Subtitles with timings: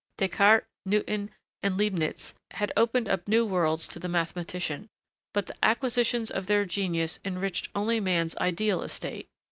[0.17, 1.29] Descartes, Newton,
[1.61, 4.89] and Leibnitz had opened up new worlds to the mathematician,
[5.31, 9.29] but the acquisitions of their genius enriched only man's ideal estate.